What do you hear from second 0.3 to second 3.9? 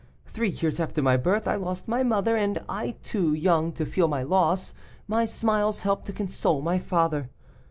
years after my birth I lost my mother, and, too young to